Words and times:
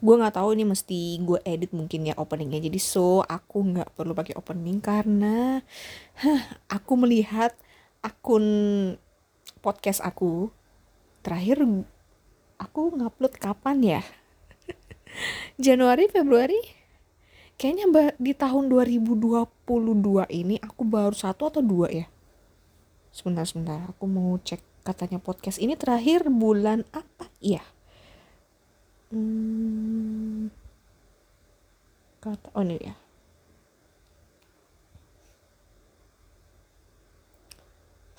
gue 0.00 0.14
nggak 0.16 0.40
tahu 0.40 0.56
ini 0.56 0.64
mesti 0.64 1.20
gue 1.20 1.38
edit 1.44 1.76
mungkin 1.76 2.08
ya 2.08 2.16
openingnya. 2.16 2.64
Jadi 2.64 2.80
so 2.80 3.20
aku 3.20 3.60
nggak 3.76 3.92
perlu 3.92 4.16
pakai 4.16 4.34
opening 4.36 4.80
karena 4.80 5.60
huh, 6.24 6.42
aku 6.72 6.92
melihat 6.96 7.52
akun 8.00 8.44
podcast 9.60 10.00
aku 10.00 10.48
terakhir 11.20 11.60
aku 12.56 12.80
ngupload 12.96 13.36
kapan 13.36 14.00
ya? 14.00 14.02
Januari 15.64 16.08
Februari? 16.08 16.80
Kayaknya 17.60 18.16
di 18.16 18.32
tahun 18.32 18.72
2022 18.72 19.44
ini 20.32 20.56
aku 20.64 20.82
baru 20.88 21.12
satu 21.12 21.52
atau 21.52 21.60
dua 21.60 21.92
ya? 21.92 22.08
Sebentar 23.12 23.44
sebentar. 23.44 23.84
Aku 23.92 24.08
mau 24.08 24.40
cek 24.40 24.64
katanya 24.80 25.20
podcast. 25.20 25.60
Ini 25.60 25.76
terakhir 25.76 26.32
bulan 26.32 26.88
apa? 26.96 27.28
Ya 27.44 27.60
hmm, 29.10 30.50
kata 32.22 32.48
oh 32.54 32.62
ini 32.62 32.76
ya 32.78 32.94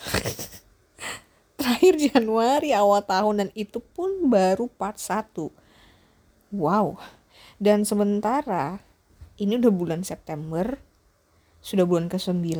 terakhir 1.59 1.93
Januari 1.97 2.75
awal 2.75 3.01
tahun 3.05 3.35
dan 3.45 3.49
itu 3.55 3.79
pun 3.79 4.29
baru 4.29 4.67
part 4.67 4.97
1 4.99 5.51
wow. 6.51 6.99
Dan 7.57 7.87
sementara 7.87 8.83
ini 9.39 9.57
udah 9.57 9.71
bulan 9.73 10.01
September 10.03 10.77
sudah 11.61 11.85
bulan 11.85 12.09
ke-9 12.09 12.57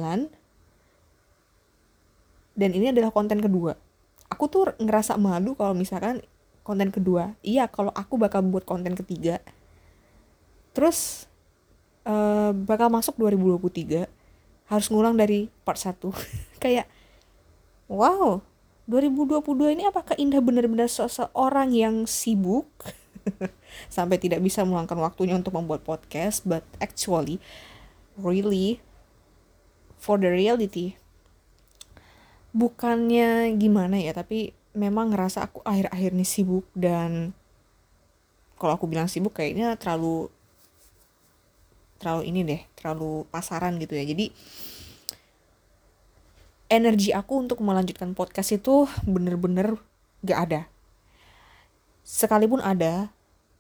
dan 2.52 2.70
ini 2.70 2.94
adalah 2.94 3.10
konten 3.10 3.42
kedua. 3.42 3.74
Aku 4.30 4.46
tuh 4.48 4.72
ngerasa 4.78 5.18
malu 5.18 5.58
kalau 5.58 5.74
misalkan 5.74 6.22
konten 6.62 6.94
kedua. 6.94 7.36
Iya 7.42 7.68
kalau 7.70 7.90
aku 7.94 8.18
bakal 8.18 8.46
buat 8.46 8.66
konten 8.66 8.94
ketiga. 8.94 9.42
Terus 10.72 11.28
uh, 12.08 12.54
bakal 12.54 12.88
masuk 12.90 13.18
2023 13.18 14.08
harus 14.72 14.88
ngulang 14.88 15.20
dari 15.20 15.52
part 15.68 15.76
1 15.76 16.00
kayak 16.64 16.88
wow 17.92 18.40
2022 18.88 19.76
ini 19.76 19.84
apakah 19.84 20.16
Indah 20.16 20.40
benar-benar 20.40 20.88
seseorang 20.88 21.76
yang 21.76 22.08
sibuk? 22.08 22.68
Sampai 23.94 24.18
tidak 24.18 24.40
bisa 24.42 24.64
meluangkan 24.64 24.98
waktunya 24.98 25.36
untuk 25.36 25.54
membuat 25.54 25.84
podcast 25.84 26.48
but 26.48 26.64
actually 26.80 27.38
really 28.16 28.80
for 30.02 30.18
the 30.18 30.28
reality 30.28 30.98
bukannya 32.52 33.56
gimana 33.56 33.96
ya 33.96 34.12
tapi 34.12 34.52
memang 34.72 35.12
ngerasa 35.12 35.48
aku 35.52 35.60
akhir-akhir 35.68 36.12
ini 36.16 36.26
sibuk 36.26 36.66
dan 36.72 37.36
kalau 38.56 38.78
aku 38.78 38.86
bilang 38.88 39.10
sibuk 39.10 39.36
kayaknya 39.36 39.76
terlalu 39.76 40.30
terlalu 41.98 42.22
ini 42.30 42.42
deh 42.46 42.62
terlalu 42.78 43.26
pasaran 43.30 43.78
gitu 43.78 43.94
ya. 43.94 44.06
Jadi 44.06 44.32
energi 46.72 47.12
aku 47.12 47.44
untuk 47.44 47.60
melanjutkan 47.60 48.16
podcast 48.16 48.56
itu 48.56 48.88
bener-bener 49.04 49.76
gak 50.24 50.40
ada. 50.50 50.62
Sekalipun 52.02 52.64
ada 52.64 53.12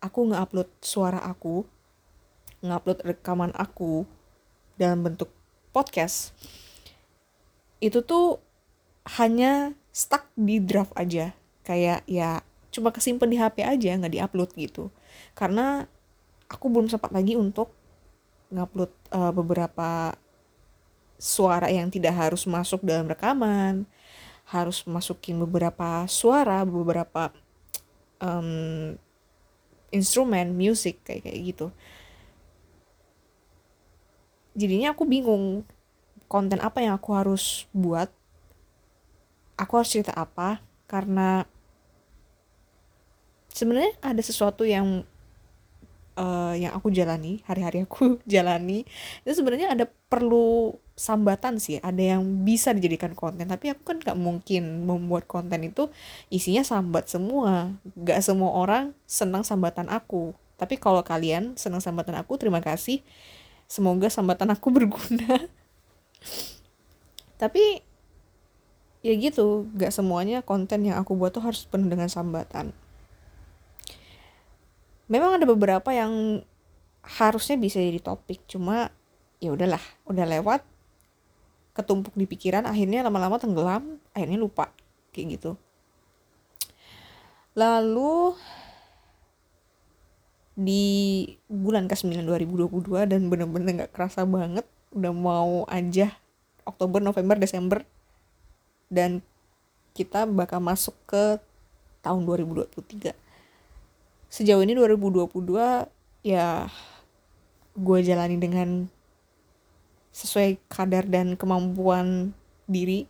aku 0.01 0.31
nge-upload 0.31 0.69
suara 0.81 1.21
aku 1.21 1.67
nge-upload 2.61 3.01
rekaman 3.05 3.51
aku 3.57 4.05
dalam 4.77 5.05
bentuk 5.05 5.29
podcast 5.73 6.33
itu 7.81 8.05
tuh 8.05 8.37
hanya 9.17 9.73
stuck 9.91 10.27
di 10.33 10.57
draft 10.57 10.95
aja. 10.97 11.35
Kayak 11.61 12.03
ya 12.09 12.41
cuma 12.71 12.89
kesimpan 12.89 13.29
di 13.29 13.37
HP 13.37 13.63
aja 13.63 13.91
nggak 13.99 14.15
diupload 14.15 14.49
gitu. 14.55 14.89
Karena 15.35 15.85
aku 16.47 16.67
belum 16.67 16.87
sempat 16.87 17.11
lagi 17.11 17.35
untuk 17.39 17.71
ngupload 18.51 18.91
uh, 19.15 19.31
beberapa 19.31 20.15
suara 21.21 21.69
yang 21.69 21.87
tidak 21.87 22.17
harus 22.17 22.43
masuk 22.49 22.81
dalam 22.81 23.05
rekaman 23.05 23.85
harus 24.51 24.83
masukin 24.83 25.39
beberapa 25.39 26.03
suara 26.11 26.59
beberapa 26.67 27.31
um, 28.19 28.91
instrumen 29.95 30.51
musik 30.51 30.99
kayak 31.07 31.23
kayak 31.23 31.39
gitu. 31.55 31.67
Jadinya 34.51 34.91
aku 34.91 35.07
bingung 35.07 35.63
konten 36.27 36.59
apa 36.59 36.83
yang 36.83 36.99
aku 36.99 37.15
harus 37.15 37.67
buat 37.71 38.11
aku 39.57 39.73
harus 39.79 39.91
cerita 39.91 40.13
apa? 40.15 40.59
Karena 40.85 41.43
sebenarnya 43.51 43.93
ada 43.99 44.21
sesuatu 44.23 44.63
yang 44.63 45.03
uh, 46.15 46.55
yang 46.55 46.71
aku 46.75 46.91
jalani 46.91 47.43
hari-hari 47.47 47.83
aku 47.85 48.19
jalani. 48.29 48.83
Itu 49.23 49.41
sebenarnya 49.41 49.73
ada 49.75 49.85
perlu 49.87 50.75
sambatan 50.95 51.57
sih 51.57 51.81
ada 51.81 51.97
yang 51.97 52.45
bisa 52.45 52.75
dijadikan 52.75 53.15
konten. 53.15 53.47
Tapi 53.47 53.73
aku 53.73 53.81
kan 53.83 53.97
nggak 54.01 54.17
mungkin 54.17 54.85
membuat 54.85 55.25
konten 55.25 55.65
itu 55.65 55.89
isinya 56.29 56.63
sambat 56.65 57.07
semua. 57.07 57.75
Nggak 57.95 58.19
semua 58.23 58.51
orang 58.53 58.93
senang 59.07 59.43
sambatan 59.47 59.87
aku. 59.91 60.35
Tapi 60.61 60.77
kalau 60.77 61.01
kalian 61.01 61.57
senang 61.57 61.81
sambatan 61.81 62.13
aku 62.19 62.37
terima 62.37 62.61
kasih. 62.61 63.01
Semoga 63.65 64.11
sambatan 64.11 64.51
aku 64.51 64.67
berguna. 64.77 65.47
Tapi 67.41 67.81
ya 69.01 69.13
gitu 69.17 69.65
gak 69.73 69.93
semuanya 69.93 70.45
konten 70.45 70.85
yang 70.85 71.01
aku 71.01 71.17
buat 71.17 71.33
tuh 71.33 71.41
harus 71.41 71.65
penuh 71.65 71.89
dengan 71.89 72.07
sambatan. 72.09 72.73
Memang 75.09 75.41
ada 75.41 75.45
beberapa 75.49 75.89
yang 75.91 76.45
harusnya 77.01 77.57
bisa 77.57 77.81
jadi 77.81 77.97
topik 77.97 78.45
cuma 78.45 78.93
ya 79.41 79.49
udahlah 79.51 79.81
udah 80.05 80.25
lewat 80.37 80.61
ketumpuk 81.73 82.13
di 82.13 82.29
pikiran 82.29 82.69
akhirnya 82.69 83.01
lama-lama 83.01 83.41
tenggelam 83.41 83.97
akhirnya 84.13 84.37
lupa 84.37 84.69
kayak 85.09 85.41
gitu. 85.41 85.51
Lalu 87.57 88.37
di 90.55 91.25
bulan 91.49 91.89
ke-9 91.89 92.21
2022 92.21 93.09
dan 93.09 93.21
bener-bener 93.27 93.87
gak 93.87 93.91
kerasa 93.97 94.23
banget 94.29 94.63
udah 94.93 95.11
mau 95.15 95.65
aja 95.65 96.13
Oktober, 96.67 97.01
November, 97.01 97.35
Desember 97.39 97.81
dan 98.91 99.23
kita 99.95 100.27
bakal 100.27 100.59
masuk 100.59 100.93
ke 101.07 101.39
tahun 102.03 102.27
2023 102.27 103.15
sejauh 104.31 104.63
ini 104.63 104.75
2022 104.79 105.91
ya 106.23 106.71
gue 107.75 107.99
jalani 108.03 108.39
dengan 108.39 108.87
sesuai 110.11 110.59
kadar 110.71 111.07
dan 111.07 111.35
kemampuan 111.35 112.35
diri. 112.67 113.07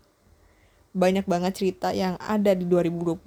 Banyak 0.92 1.30
banget 1.30 1.54
cerita 1.58 1.94
yang 1.94 2.18
ada 2.18 2.58
di 2.58 2.66
2022 2.66 3.22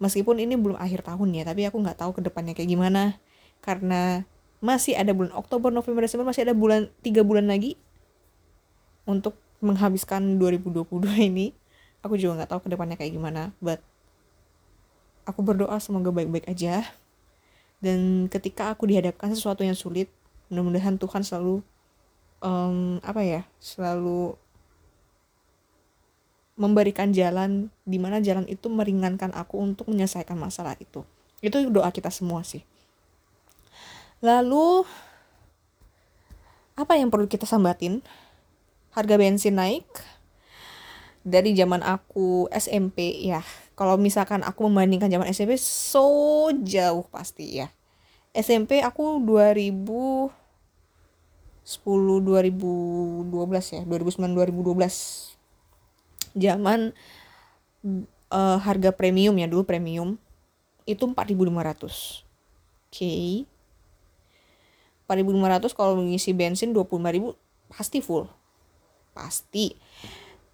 meskipun 0.00 0.36
ini 0.42 0.56
belum 0.56 0.78
akhir 0.80 1.04
tahun 1.06 1.28
ya 1.36 1.42
tapi 1.46 1.66
aku 1.70 1.76
nggak 1.78 1.98
tahu 2.02 2.18
ke 2.18 2.20
depannya 2.26 2.54
kayak 2.58 2.70
gimana. 2.70 3.18
Karena 3.62 4.26
masih 4.58 4.98
ada 4.98 5.14
bulan 5.14 5.32
Oktober 5.38 5.70
November 5.70 6.04
Desember 6.04 6.26
masih 6.28 6.44
ada 6.44 6.54
bulan 6.54 6.90
tiga 7.00 7.22
bulan 7.22 7.46
lagi 7.48 7.78
untuk 9.08 9.38
menghabiskan 9.60 10.40
2022 10.40 10.84
ini 11.30 11.52
aku 12.00 12.16
juga 12.16 12.40
nggak 12.42 12.50
tahu 12.56 12.60
ke 12.64 12.68
depannya 12.72 12.96
kayak 12.96 13.12
gimana 13.12 13.52
but 13.60 13.84
aku 15.30 15.46
berdoa 15.46 15.78
semoga 15.78 16.10
baik-baik 16.10 16.50
aja. 16.50 16.82
Dan 17.80 18.28
ketika 18.28 18.74
aku 18.74 18.84
dihadapkan 18.84 19.32
sesuatu 19.32 19.64
yang 19.64 19.78
sulit 19.78 20.10
mudah-mudahan 20.50 20.98
Tuhan 20.98 21.22
selalu 21.22 21.62
um, 22.42 22.98
apa 23.00 23.22
ya 23.22 23.42
selalu 23.62 24.34
memberikan 26.60 27.08
jalan 27.14 27.72
di 27.88 27.96
mana 27.96 28.20
jalan 28.20 28.44
itu 28.44 28.68
meringankan 28.68 29.32
aku 29.32 29.56
untuk 29.56 29.88
menyelesaikan 29.88 30.36
masalah 30.36 30.76
itu. 30.76 31.06
Itu 31.40 31.56
doa 31.72 31.88
kita 31.88 32.12
semua 32.12 32.44
sih. 32.44 32.60
Lalu 34.20 34.84
apa 36.76 37.00
yang 37.00 37.08
perlu 37.08 37.24
kita 37.24 37.48
sambatin 37.48 38.04
harga 38.90 39.14
bensin 39.14 39.54
naik 39.54 39.86
dari 41.22 41.52
zaman 41.52 41.84
aku 41.84 42.48
SMP 42.50 43.22
ya. 43.22 43.44
Kalau 43.76 43.96
misalkan 43.96 44.44
aku 44.44 44.68
membandingkan 44.68 45.08
zaman 45.08 45.28
SMP 45.32 45.56
so 45.60 46.50
jauh 46.64 47.04
pasti 47.08 47.62
ya. 47.62 47.70
SMP 48.34 48.82
aku 48.82 49.20
2010 49.24 50.32
2012 51.66 53.76
ya. 53.76 53.82
2009 53.86 54.36
2012 54.36 55.30
zaman 56.38 56.94
uh, 58.30 58.58
harga 58.62 58.94
premium 58.94 59.34
ya 59.34 59.50
dulu 59.50 59.66
premium 59.66 60.14
itu 60.86 61.06
4500 61.06 61.18
oke. 61.18 61.90
Okay. 62.90 63.46
4500 65.10 65.74
kalau 65.74 65.98
mengisi 65.98 66.30
bensin 66.30 66.70
25000 66.70 67.34
pasti 67.70 67.98
full 67.98 68.30
pasti. 69.12 69.76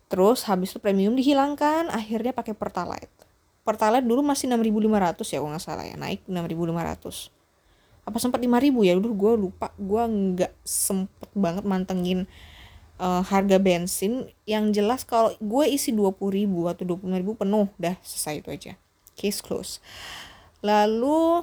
Terus 0.07 0.47
habis 0.47 0.71
itu 0.71 0.79
premium 0.79 1.19
dihilangkan 1.19 1.91
akhirnya 1.91 2.31
pakai 2.31 2.55
pertalite. 2.55 3.11
Pertalite 3.67 4.07
dulu 4.07 4.23
masih 4.23 4.47
6.500 4.47 5.27
ya 5.27 5.39
kalau 5.43 5.51
nggak 5.51 5.65
salah 5.65 5.85
ya. 5.85 5.97
Naik 5.99 6.23
6.500 6.29 7.35
apa 8.07 8.23
sempat 8.23 8.39
5.000 8.39 8.71
ya? 8.87 8.95
Dulu 8.95 9.15
gue 9.19 9.33
lupa. 9.51 9.75
Gue 9.75 10.03
nggak 10.07 10.55
sempet 10.63 11.31
banget 11.35 11.67
mantengin 11.67 12.31
uh, 13.03 13.27
harga 13.27 13.59
bensin 13.59 14.31
yang 14.47 14.71
jelas 14.71 15.03
kalau 15.03 15.35
gue 15.43 15.65
isi 15.67 15.91
20.000 15.91 16.15
atau 16.71 16.85
25.000 16.87 17.43
penuh. 17.43 17.67
Dah 17.75 17.99
selesai 18.07 18.35
itu 18.39 18.49
aja. 18.55 18.73
Case 19.19 19.43
close. 19.43 19.83
Lalu 20.63 21.43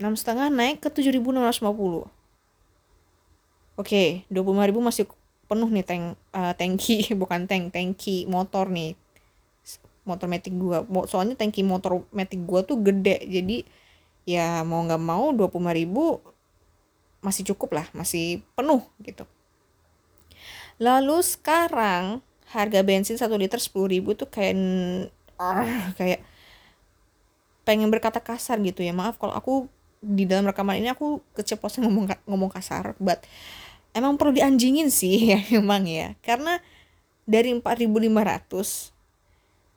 enam 0.00 0.16
setengah 0.16 0.48
naik 0.48 0.80
ke 0.80 0.88
7.650 0.88 1.60
oke 1.68 2.08
okay, 3.76 4.24
25.000 4.32 4.80
masih 4.80 5.04
penuh 5.50 5.66
nih 5.66 5.82
tank 5.82 6.04
uh, 6.30 6.54
tangki 6.54 7.10
bukan 7.20 7.50
tank 7.50 7.74
tangki 7.74 8.30
motor 8.30 8.70
nih. 8.70 8.94
Motor 10.06 10.30
matic 10.30 10.54
gua. 10.54 10.86
Soalnya 11.10 11.34
tangki 11.34 11.66
motor 11.66 12.06
matic 12.14 12.46
gua 12.46 12.62
tuh 12.62 12.78
gede 12.78 13.26
jadi 13.26 13.66
ya 14.28 14.62
mau 14.62 14.86
nggak 14.86 15.02
mau 15.02 15.34
25 15.34 15.74
ribu 15.74 16.22
masih 17.20 17.42
cukup 17.52 17.82
lah 17.82 17.86
masih 17.90 18.46
penuh 18.54 18.86
gitu. 19.02 19.26
Lalu 20.80 21.20
sekarang 21.20 22.24
harga 22.48 22.80
bensin 22.80 23.18
1 23.18 23.28
liter 23.36 23.60
10 23.60 23.74
ribu 23.90 24.16
tuh 24.16 24.30
kayak 24.30 24.56
uh, 25.36 25.92
kayak 25.98 26.24
pengen 27.68 27.92
berkata 27.92 28.22
kasar 28.22 28.56
gitu 28.64 28.80
ya. 28.80 28.94
Maaf 28.94 29.20
kalau 29.20 29.34
aku 29.36 29.68
di 30.00 30.24
dalam 30.24 30.48
rekaman 30.48 30.80
ini 30.80 30.88
aku 30.88 31.20
keceplosan 31.36 31.84
ngomong 31.84 32.08
ngomong 32.24 32.48
kasar 32.48 32.96
but 32.96 33.20
emang 33.94 34.16
perlu 34.18 34.36
dianjingin 34.36 34.88
sih 34.92 35.16
ya 35.32 35.40
memang 35.54 35.86
ya. 35.86 36.14
Karena 36.22 36.58
dari 37.24 37.54
4500 37.54 38.92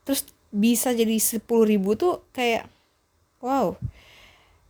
terus 0.04 0.22
bisa 0.54 0.94
jadi 0.94 1.18
sepuluh 1.18 1.66
ribu 1.66 1.98
tuh 1.98 2.22
kayak 2.36 2.70
wow. 3.42 3.78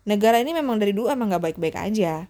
Negara 0.03 0.43
ini 0.43 0.51
memang 0.51 0.79
dari 0.79 0.91
dulu 0.91 1.07
emang 1.07 1.31
gak 1.31 1.43
baik-baik 1.51 1.79
aja. 1.79 2.27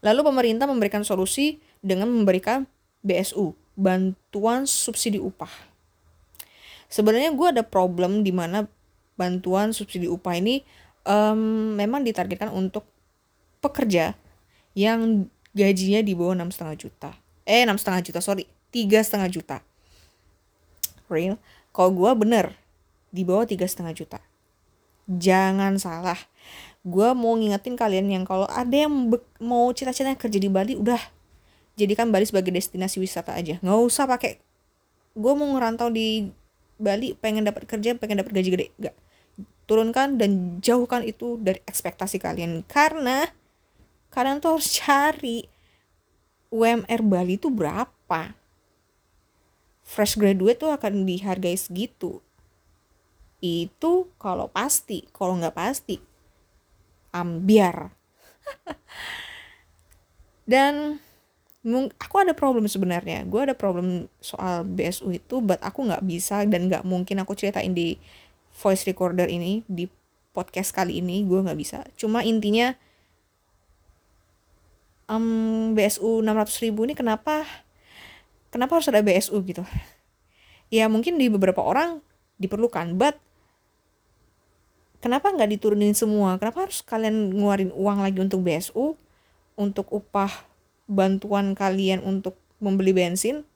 Lalu 0.00 0.20
pemerintah 0.24 0.64
memberikan 0.64 1.04
solusi 1.04 1.60
dengan 1.84 2.08
memberikan 2.08 2.64
BSU 3.04 3.52
bantuan 3.76 4.64
subsidi 4.64 5.20
upah. 5.20 5.52
Sebenarnya 6.88 7.36
gue 7.36 7.48
ada 7.52 7.64
problem 7.66 8.24
di 8.24 8.32
mana 8.32 8.64
bantuan 9.20 9.76
subsidi 9.76 10.08
upah 10.08 10.40
ini 10.40 10.64
um, 11.04 11.76
memang 11.76 12.04
ditargetkan 12.04 12.48
untuk 12.52 12.88
pekerja 13.60 14.16
yang 14.72 15.28
gajinya 15.56 16.04
di 16.04 16.12
bawah 16.12 16.36
enam 16.36 16.52
setengah 16.52 16.76
juta. 16.76 17.10
Eh 17.48 17.64
enam 17.64 17.80
setengah 17.80 18.04
juta 18.04 18.20
sorry. 18.20 18.44
Tiga 18.68 19.00
setengah 19.00 19.32
juta. 19.32 19.56
Real? 21.08 21.40
Kalau 21.72 21.96
gue 21.96 22.10
bener 22.12 22.52
di 23.08 23.24
bawah 23.24 23.48
tiga 23.48 23.64
setengah 23.64 23.96
juta. 23.96 24.20
Jangan 25.08 25.80
salah. 25.80 26.18
Gue 26.84 27.08
mau 27.16 27.32
ngingetin 27.34 27.74
kalian 27.74 28.06
yang 28.12 28.24
kalau 28.28 28.44
ada 28.52 28.74
yang 28.74 28.92
mau 29.40 29.72
cita-cita 29.72 30.12
kerja 30.12 30.36
di 30.36 30.52
Bali 30.52 30.76
udah. 30.76 31.00
Jadikan 31.80 32.12
Bali 32.12 32.28
sebagai 32.28 32.52
destinasi 32.52 33.00
wisata 33.00 33.32
aja. 33.32 33.56
Nggak 33.64 33.80
usah 33.80 34.04
pakai. 34.04 34.36
Gue 35.16 35.32
mau 35.32 35.48
ngerantau 35.56 35.88
di 35.88 36.28
Bali 36.76 37.16
pengen 37.16 37.48
dapat 37.48 37.64
kerja 37.64 37.96
pengen 37.96 38.20
dapat 38.20 38.36
gaji 38.36 38.50
gede. 38.52 38.66
Nggak. 38.76 38.96
Turunkan 39.66 40.20
dan 40.20 40.60
jauhkan 40.62 41.02
itu 41.02 41.40
dari 41.40 41.58
ekspektasi 41.64 42.20
kalian. 42.20 42.62
Karena 42.68 43.26
kalian 44.16 44.40
tuh 44.40 44.56
harus 44.56 44.72
cari 44.80 45.44
UMR 46.48 47.04
Bali 47.04 47.36
itu 47.36 47.52
berapa. 47.52 48.32
Fresh 49.84 50.16
graduate 50.16 50.56
tuh 50.56 50.72
akan 50.72 51.04
dihargai 51.04 51.54
segitu. 51.54 52.24
Itu 53.44 54.08
kalau 54.16 54.48
pasti 54.48 55.04
kalau 55.12 55.36
nggak 55.36 55.52
pasti 55.52 56.00
ambiar. 57.12 57.92
Dan 60.50 60.96
aku 62.00 62.16
ada 62.22 62.32
problem 62.32 62.64
sebenarnya. 62.70 63.28
Gue 63.28 63.44
ada 63.44 63.52
problem 63.52 64.08
soal 64.24 64.64
BSU 64.64 65.12
itu 65.12 65.44
but 65.44 65.60
aku 65.60 65.84
nggak 65.84 66.06
bisa 66.06 66.46
dan 66.46 66.70
nggak 66.70 66.86
mungkin 66.86 67.18
aku 67.20 67.34
ceritain 67.34 67.74
di 67.74 67.98
voice 68.54 68.86
recorder 68.86 69.26
ini 69.26 69.66
di 69.66 69.90
podcast 70.30 70.70
kali 70.72 71.02
ini 71.02 71.26
gue 71.26 71.42
nggak 71.42 71.58
bisa. 71.58 71.82
Cuma 71.98 72.22
intinya 72.22 72.78
um, 75.10 75.72
BSU 75.74 76.22
600 76.22 76.64
ribu 76.66 76.86
ini 76.86 76.94
kenapa 76.94 77.46
kenapa 78.50 78.78
harus 78.78 78.88
ada 78.90 79.02
BSU 79.02 79.38
gitu? 79.46 79.62
Ya 80.70 80.90
mungkin 80.90 81.18
di 81.18 81.30
beberapa 81.30 81.62
orang 81.62 82.02
diperlukan 82.42 82.98
but 82.98 83.16
kenapa 84.98 85.30
nggak 85.30 85.50
diturunin 85.56 85.94
semua? 85.94 86.36
Kenapa 86.36 86.66
harus 86.66 86.82
kalian 86.82 87.34
ngeluarin 87.34 87.70
uang 87.72 88.02
lagi 88.02 88.18
untuk 88.18 88.42
BSU 88.42 88.98
untuk 89.56 89.86
upah 89.94 90.30
bantuan 90.90 91.54
kalian 91.54 92.02
untuk 92.02 92.36
membeli 92.58 92.90
bensin? 92.90 93.46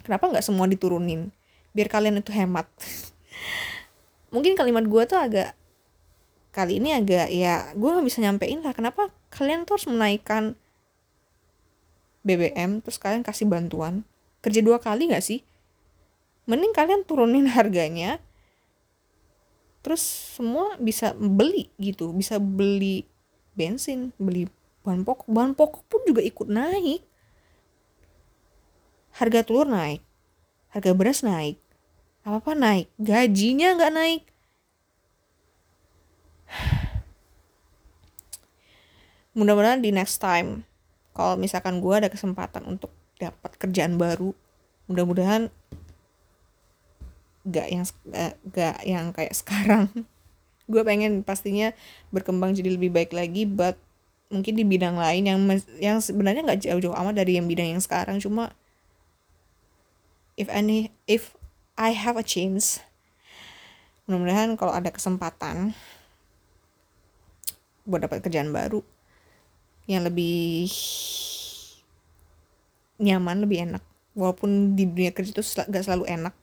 Kenapa 0.00 0.30
nggak 0.30 0.46
semua 0.46 0.70
diturunin? 0.70 1.34
Biar 1.74 1.90
kalian 1.90 2.22
itu 2.22 2.30
hemat. 2.32 2.66
Mungkin 4.34 4.54
kalimat 4.54 4.86
gue 4.86 5.02
tuh 5.10 5.18
agak 5.18 5.58
kali 6.50 6.82
ini 6.82 6.94
agak 6.94 7.30
ya 7.30 7.70
gue 7.78 7.88
nggak 7.90 8.06
bisa 8.06 8.18
nyampein 8.18 8.58
lah 8.58 8.74
kenapa 8.74 9.06
kalian 9.30 9.64
tuh 9.64 9.78
harus 9.78 9.88
menaikkan 9.88 10.58
BBM 12.26 12.84
terus 12.84 13.00
kalian 13.00 13.24
kasih 13.24 13.48
bantuan. 13.48 14.04
Kerja 14.44 14.60
dua 14.60 14.82
kali 14.82 15.08
gak 15.08 15.24
sih? 15.24 15.40
Mending 16.44 16.74
kalian 16.74 17.06
turunin 17.06 17.48
harganya 17.56 18.20
terus 19.80 20.04
semua 20.36 20.76
bisa 20.76 21.16
beli 21.16 21.72
gitu. 21.80 22.12
Bisa 22.12 22.36
beli 22.36 23.08
bensin 23.56 24.12
beli 24.20 24.50
bahan 24.84 25.06
pokok. 25.06 25.30
Bahan 25.30 25.56
pokok 25.56 25.82
pun 25.88 26.00
juga 26.04 26.20
ikut 26.20 26.50
naik. 26.50 27.00
Harga 29.16 29.40
telur 29.46 29.66
naik 29.66 30.04
harga 30.70 30.94
beras 30.94 31.20
naik 31.26 31.58
apa 32.22 32.38
apa 32.38 32.52
naik 32.54 32.86
gajinya 32.94 33.74
nggak 33.74 33.92
naik 33.94 34.22
mudah-mudahan 39.34 39.82
di 39.82 39.94
next 39.94 40.18
time 40.18 40.66
kalau 41.14 41.38
misalkan 41.38 41.78
gue 41.78 41.94
ada 41.94 42.08
kesempatan 42.10 42.66
untuk 42.66 42.90
dapat 43.20 43.54
kerjaan 43.60 44.00
baru 44.00 44.32
mudah-mudahan 44.90 45.52
gak 47.46 47.68
yang 47.70 47.84
uh, 48.12 48.34
gak 48.50 48.76
yang 48.84 49.06
kayak 49.14 49.34
sekarang. 49.40 49.86
Gue 50.70 50.82
pengen 50.86 51.26
pastinya 51.26 51.74
berkembang 52.14 52.54
jadi 52.54 52.74
lebih 52.74 52.94
baik 52.94 53.10
lagi 53.14 53.46
but 53.46 53.78
mungkin 54.30 54.54
di 54.54 54.62
bidang 54.62 54.94
lain 54.94 55.26
yang 55.26 55.38
yang 55.82 55.98
sebenarnya 55.98 56.46
nggak 56.46 56.62
jauh-jauh 56.62 56.94
amat 56.94 57.18
dari 57.18 57.34
yang 57.38 57.50
bidang 57.50 57.74
yang 57.74 57.82
sekarang. 57.82 58.22
Cuma 58.22 58.54
if 60.38 60.46
any 60.50 60.94
if 61.10 61.34
I 61.74 61.92
have 61.96 62.14
a 62.14 62.26
chance 62.26 62.78
mudah-mudahan 64.06 64.58
kalau 64.58 64.74
ada 64.74 64.90
kesempatan 64.90 65.70
buat 67.86 68.02
dapat 68.02 68.22
kerjaan 68.22 68.50
baru 68.50 68.82
yang 69.90 70.06
lebih 70.06 70.70
nyaman 73.02 73.42
lebih 73.42 73.66
enak. 73.66 73.82
Walaupun 74.14 74.78
di 74.78 74.86
dunia 74.86 75.10
kerja 75.10 75.34
itu 75.34 75.42
gak 75.42 75.82
selalu 75.82 76.06
enak. 76.06 76.34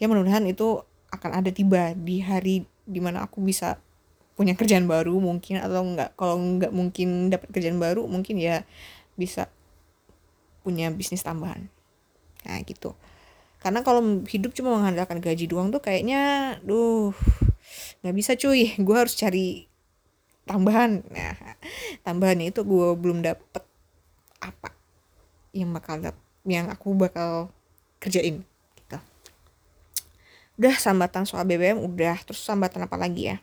Ya 0.00 0.08
mudah-mudahan 0.08 0.48
itu 0.48 0.80
akan 1.12 1.44
ada 1.44 1.52
tiba 1.52 1.92
di 1.92 2.24
hari 2.24 2.64
di 2.88 3.00
mana 3.04 3.28
aku 3.28 3.44
bisa 3.44 3.76
punya 4.40 4.56
kerjaan 4.56 4.88
baru 4.88 5.20
mungkin 5.20 5.60
atau 5.60 5.84
enggak 5.84 6.16
kalau 6.16 6.40
enggak 6.40 6.72
mungkin 6.72 7.28
dapat 7.28 7.52
kerjaan 7.52 7.76
baru 7.76 8.08
mungkin 8.08 8.40
ya 8.40 8.64
bisa 9.20 9.52
punya 10.64 10.88
bisnis 10.88 11.20
tambahan. 11.20 11.68
Nah 12.48 12.58
gitu. 12.64 12.96
Karena 13.60 13.84
kalau 13.84 14.24
hidup 14.24 14.56
cuma 14.56 14.80
mengandalkan 14.80 15.20
gaji 15.20 15.44
doang 15.44 15.68
tuh 15.68 15.84
kayaknya 15.84 16.56
duh 16.64 17.12
nggak 18.00 18.16
bisa 18.16 18.32
cuy. 18.40 18.72
Gue 18.80 18.96
harus 18.96 19.12
cari 19.12 19.69
tambahan. 20.50 21.06
Nah 21.06 21.38
tambahannya 22.02 22.50
itu 22.50 22.66
gue 22.66 22.88
belum 22.98 23.22
dapet 23.22 23.62
apa 24.42 24.74
yang 25.54 25.70
bakal 25.70 26.02
yang 26.42 26.66
aku 26.66 26.98
bakal 26.98 27.54
kerjain 28.02 28.42
gitu. 28.74 28.98
Udah 30.58 30.74
sambatan 30.74 31.22
soal 31.22 31.46
BBM 31.46 31.78
udah. 31.78 32.18
Terus 32.26 32.42
sambatan 32.42 32.90
apa 32.90 32.98
lagi 32.98 33.30
ya? 33.30 33.38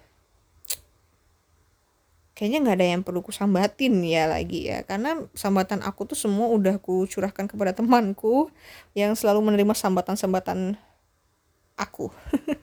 Kayaknya 2.38 2.60
nggak 2.62 2.78
ada 2.78 2.88
yang 2.94 3.02
perlu 3.02 3.26
ku 3.26 3.34
sambatin 3.34 3.98
ya 4.06 4.30
lagi 4.30 4.70
ya. 4.70 4.86
Karena 4.86 5.26
sambatan 5.34 5.82
aku 5.82 6.06
tuh 6.06 6.20
semua 6.20 6.54
udah 6.54 6.78
ku 6.78 7.10
curahkan 7.10 7.50
kepada 7.50 7.74
temanku 7.74 8.54
yang 8.94 9.18
selalu 9.18 9.42
menerima 9.42 9.74
sambatan-sambatan 9.74 10.78
aku. 11.74 12.14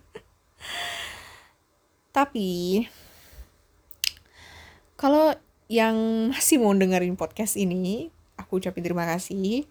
Tapi 2.14 2.86
kalau 5.04 5.36
yang 5.68 5.96
masih 6.32 6.56
mau 6.56 6.72
dengerin 6.72 7.20
podcast 7.20 7.60
ini, 7.60 8.08
aku 8.40 8.56
ucapin 8.56 8.80
terima 8.80 9.04
kasih. 9.04 9.68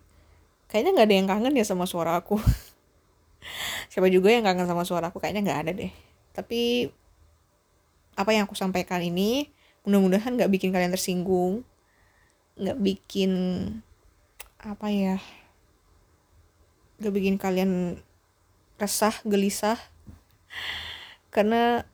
Kayaknya 0.69 0.91
nggak 0.93 1.07
ada 1.09 1.15
yang 1.17 1.27
kangen 1.29 1.53
ya 1.57 1.65
sama 1.65 1.89
suara 1.89 2.13
aku. 2.21 2.37
siapa 3.91 4.07
juga 4.09 4.31
yang 4.31 4.45
kangen 4.45 4.67
sama 4.67 4.83
suara 4.87 5.11
aku 5.11 5.19
kayaknya 5.19 5.41
nggak 5.45 5.61
ada 5.67 5.71
deh 5.75 5.91
tapi 6.33 6.89
apa 8.13 8.29
yang 8.33 8.45
aku 8.45 8.57
sampaikan 8.57 9.01
ini 9.01 9.49
mudah-mudahan 9.83 10.37
nggak 10.37 10.51
bikin 10.51 10.69
kalian 10.71 10.93
tersinggung 10.93 11.65
nggak 12.57 12.77
bikin 12.79 13.31
apa 14.61 14.87
ya 14.89 15.17
nggak 17.01 17.13
bikin 17.13 17.35
kalian 17.41 17.99
resah 18.77 19.13
gelisah 19.25 19.77
karena 21.33 21.85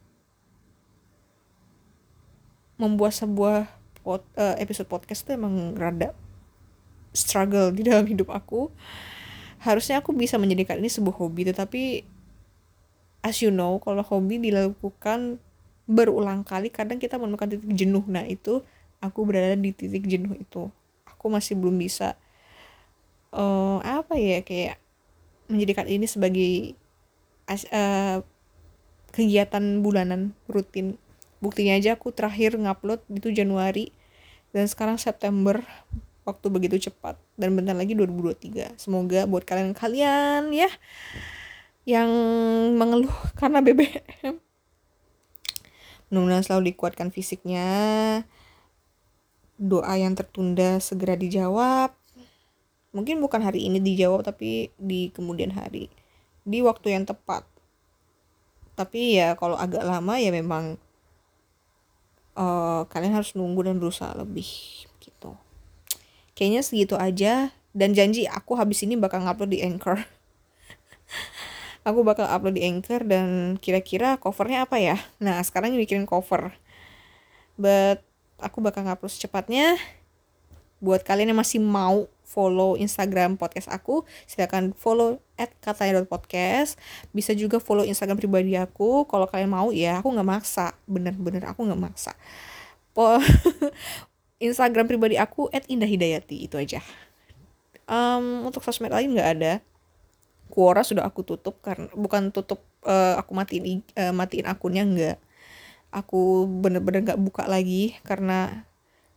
membuat 2.80 3.12
sebuah 3.12 3.68
pod, 4.02 4.24
uh, 4.40 4.56
episode 4.56 4.88
podcast 4.88 5.28
itu 5.28 5.36
emang 5.36 5.76
rada 5.76 6.16
struggle 7.12 7.76
di 7.76 7.84
dalam 7.84 8.08
hidup 8.08 8.32
aku. 8.32 8.72
Harusnya 9.60 10.00
aku 10.00 10.16
bisa 10.16 10.40
menjadikan 10.40 10.80
ini 10.80 10.88
sebuah 10.88 11.20
hobi 11.20 11.52
tetapi 11.52 12.08
as 13.20 13.44
you 13.44 13.52
know 13.52 13.76
kalau 13.84 14.00
hobi 14.00 14.40
dilakukan 14.40 15.44
berulang 15.84 16.48
kali 16.48 16.72
kadang 16.72 16.98
kita 16.98 17.20
menemukan 17.20 17.52
titik 17.52 17.68
jenuh. 17.76 18.06
Nah 18.08 18.24
itu 18.24 18.64
aku 19.04 19.28
berada 19.28 19.60
di 19.60 19.76
titik 19.76 20.08
jenuh 20.08 20.40
itu. 20.40 20.72
Aku 21.04 21.28
masih 21.28 21.60
belum 21.60 21.76
bisa 21.76 22.16
uh, 23.36 23.84
apa 23.84 24.16
ya 24.16 24.40
kayak 24.40 24.80
menjadikan 25.52 25.90
ini 25.90 26.06
sebagai 26.08 26.78
uh, 27.50 28.22
kegiatan 29.10 29.82
bulanan 29.82 30.38
rutin 30.46 30.96
buktinya 31.40 31.76
aja 31.76 31.96
aku 31.96 32.12
terakhir 32.12 32.56
ngupload 32.60 33.04
itu 33.12 33.32
Januari 33.32 33.92
dan 34.52 34.68
sekarang 34.68 35.00
September 35.00 35.64
waktu 36.28 36.48
begitu 36.52 36.92
cepat. 36.92 37.18
Dan 37.40 37.58
bentar 37.58 37.74
lagi 37.74 37.98
2023 37.98 38.78
semoga 38.78 39.26
buat 39.26 39.44
kalian-kalian 39.48 40.52
ya 40.54 40.70
yang 41.88 42.10
mengeluh 42.78 43.16
karena 43.40 43.64
BBM 43.66 44.38
mudah-mudahan 46.10 46.46
selalu 46.46 46.74
dikuatkan 46.74 47.14
fisiknya. 47.14 47.70
Doa 49.60 49.94
yang 50.00 50.18
tertunda 50.18 50.82
segera 50.82 51.14
dijawab. 51.14 51.94
Mungkin 52.90 53.22
bukan 53.22 53.46
hari 53.46 53.70
ini 53.70 53.78
dijawab 53.78 54.26
tapi 54.26 54.74
di 54.82 55.14
kemudian 55.14 55.54
hari. 55.54 55.94
Di 56.42 56.66
waktu 56.66 56.98
yang 56.98 57.06
tepat. 57.06 57.46
Tapi 58.74 59.22
ya 59.22 59.38
kalau 59.38 59.60
agak 59.60 59.86
lama 59.86 60.18
ya 60.18 60.34
memang 60.34 60.80
uh, 62.40 62.88
kalian 62.88 63.20
harus 63.20 63.36
nunggu 63.36 63.68
dan 63.68 63.76
berusaha 63.78 64.16
lebih 64.16 64.48
gitu. 65.04 65.36
Kayaknya 66.34 66.62
segitu 66.64 66.96
aja. 66.96 67.52
Dan 67.70 67.94
janji 67.94 68.26
aku 68.26 68.58
habis 68.58 68.82
ini 68.82 68.98
bakal 68.98 69.22
ngupload 69.22 69.54
di 69.54 69.62
Anchor. 69.62 70.02
Aku 71.88 72.04
bakal 72.04 72.28
upload 72.28 72.58
di 72.60 72.66
Anchor 72.66 73.06
dan 73.08 73.56
kira-kira 73.62 74.20
covernya 74.20 74.68
apa 74.68 74.82
ya? 74.82 75.00
Nah 75.22 75.40
sekarang 75.46 75.78
bikin 75.78 76.04
cover. 76.04 76.52
But 77.56 78.04
aku 78.42 78.60
bakal 78.60 78.84
ngupload 78.84 79.10
secepatnya. 79.14 79.80
Buat 80.84 81.08
kalian 81.08 81.32
yang 81.32 81.40
masih 81.40 81.64
mau 81.64 82.12
follow 82.26 82.76
Instagram 82.76 83.40
podcast 83.40 83.72
aku, 83.72 84.04
silakan 84.28 84.76
follow 84.76 85.24
at 85.40 85.56
katanya.podcast. 85.64 86.76
Bisa 87.16 87.32
juga 87.32 87.64
follow 87.64 87.88
Instagram 87.88 88.20
pribadi 88.20 88.60
aku. 88.60 89.08
Kalau 89.08 89.24
kalian 89.26 89.48
mau 89.48 89.72
ya, 89.72 90.04
aku 90.04 90.12
nggak 90.12 90.28
maksa. 90.28 90.76
Bener-bener 90.84 91.48
aku 91.48 91.64
nggak 91.64 91.80
maksa. 91.80 92.12
Po 92.92 93.16
Instagram 94.44 94.92
pribadi 94.92 95.16
aku 95.16 95.48
at 95.56 95.64
Indah 95.72 95.88
Hidayati 95.88 96.44
itu 96.44 96.60
aja. 96.60 96.84
Um, 97.88 98.44
untuk 98.44 98.62
sosmed 98.62 98.92
lain 98.92 99.16
nggak 99.16 99.30
ada. 99.40 99.54
Quora 100.52 100.84
sudah 100.84 101.08
aku 101.08 101.24
tutup 101.24 101.64
karena 101.64 101.88
bukan 101.96 102.36
tutup 102.36 102.60
uh, 102.84 103.16
aku 103.22 103.32
matiin 103.32 103.86
uh, 103.96 104.12
matiin 104.12 104.46
akunnya 104.46 104.84
nggak. 104.84 105.18
Aku 105.90 106.46
bener-bener 106.46 107.02
nggak 107.02 107.22
buka 107.22 107.48
lagi 107.48 107.98
karena 108.04 108.68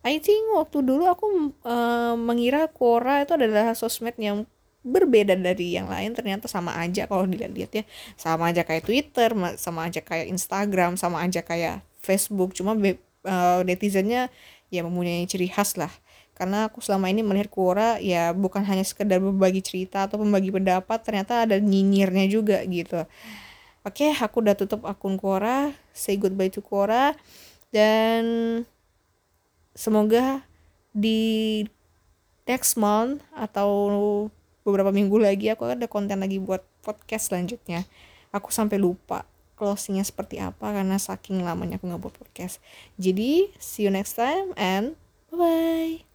I 0.02 0.18
think 0.18 0.50
waktu 0.50 0.82
dulu 0.82 1.06
aku 1.06 1.54
uh, 1.62 2.18
mengira 2.18 2.66
Quora 2.66 3.22
itu 3.22 3.38
adalah 3.38 3.70
sosmed 3.78 4.18
yang 4.18 4.50
berbeda 4.82 5.38
dari 5.38 5.78
yang 5.78 5.86
lain 5.86 6.12
ternyata 6.12 6.50
sama 6.50 6.74
aja 6.78 7.06
kalau 7.06 7.26
dilihat-lihat 7.26 7.72
ya. 7.72 7.84
Sama 8.18 8.50
aja 8.50 8.66
kayak 8.66 8.84
Twitter 8.86 9.30
sama 9.56 9.86
aja 9.86 10.02
kayak 10.02 10.26
Instagram 10.30 10.98
sama 10.98 11.22
aja 11.22 11.40
kayak 11.42 11.86
Facebook. 12.02 12.52
Cuma 12.52 12.74
uh, 12.74 13.60
netizennya 13.62 14.28
ya 14.68 14.82
mempunyai 14.82 15.24
ciri 15.30 15.46
khas 15.46 15.78
lah. 15.78 15.90
Karena 16.32 16.66
aku 16.66 16.82
selama 16.82 17.06
ini 17.12 17.22
melihat 17.22 17.52
Quora 17.52 18.02
ya 18.02 18.34
bukan 18.34 18.66
hanya 18.66 18.82
sekedar 18.82 19.22
berbagi 19.22 19.62
cerita 19.62 20.10
atau 20.10 20.18
membagi 20.18 20.50
pendapat 20.50 20.98
ternyata 21.04 21.46
ada 21.46 21.56
nyinyirnya 21.62 22.26
juga 22.26 22.58
gitu. 22.66 23.06
Oke 23.86 24.10
aku 24.14 24.42
udah 24.42 24.58
tutup 24.58 24.82
akun 24.88 25.14
Quora. 25.14 25.70
Say 25.94 26.18
goodbye 26.18 26.50
to 26.50 26.58
Quora. 26.58 27.14
Dan 27.70 28.22
semoga 29.72 30.44
di 30.92 31.62
next 32.44 32.74
month 32.76 33.22
atau 33.32 33.70
beberapa 34.62 34.94
minggu 34.94 35.18
lagi 35.18 35.50
aku 35.50 35.66
ada 35.68 35.86
konten 35.86 36.22
lagi 36.22 36.38
buat 36.38 36.62
podcast 36.82 37.30
selanjutnya. 37.30 37.86
Aku 38.32 38.48
sampai 38.48 38.78
lupa 38.80 39.26
closingnya 39.58 40.02
seperti 40.02 40.42
apa 40.42 40.74
karena 40.74 40.98
saking 40.98 41.44
lamanya 41.44 41.78
aku 41.78 41.86
nggak 41.90 42.02
buat 42.02 42.16
podcast. 42.16 42.58
Jadi 42.98 43.52
see 43.62 43.86
you 43.86 43.92
next 43.92 44.18
time 44.18 44.50
and 44.58 44.98
bye 45.30 45.38
bye 45.38 46.11